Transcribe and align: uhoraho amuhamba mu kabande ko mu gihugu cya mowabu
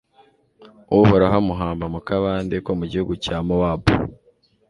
uhoraho 0.99 1.35
amuhamba 1.41 1.85
mu 1.93 1.99
kabande 2.07 2.55
ko 2.65 2.71
mu 2.79 2.85
gihugu 2.91 3.13
cya 3.23 3.37
mowabu 3.47 3.89